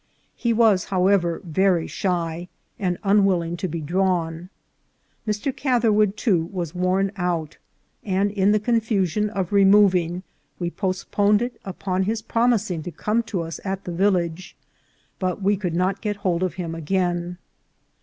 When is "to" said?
3.57-3.67, 12.81-12.91, 13.29-13.43